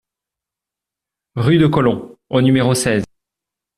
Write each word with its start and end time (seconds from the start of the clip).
Rue 1.35 1.59
de 1.59 1.67
Colomb 1.67 2.15
au 2.31 2.41
numéro 2.41 2.73
seize 2.73 3.03